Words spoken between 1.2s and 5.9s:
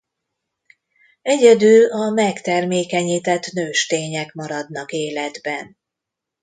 Egyedül a megtermékenyített nőstények maradnak életben.